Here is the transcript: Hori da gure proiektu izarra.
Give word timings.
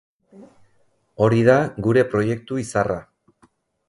Hori 1.25 1.43
da 1.47 1.57
gure 1.87 2.05
proiektu 2.13 2.57
izarra. 2.63 2.97